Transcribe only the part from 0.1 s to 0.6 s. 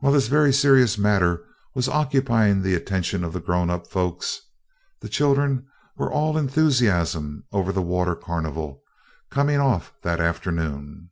this very